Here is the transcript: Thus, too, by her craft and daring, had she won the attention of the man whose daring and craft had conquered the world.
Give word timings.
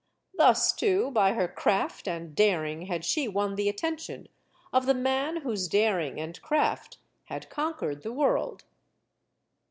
Thus, 0.35 0.73
too, 0.73 1.11
by 1.11 1.33
her 1.33 1.47
craft 1.47 2.07
and 2.07 2.33
daring, 2.33 2.87
had 2.87 3.05
she 3.05 3.27
won 3.27 3.53
the 3.53 3.69
attention 3.69 4.29
of 4.73 4.87
the 4.87 4.95
man 4.95 5.41
whose 5.41 5.67
daring 5.67 6.19
and 6.19 6.41
craft 6.41 6.97
had 7.25 7.51
conquered 7.51 8.01
the 8.01 8.11
world. 8.11 8.63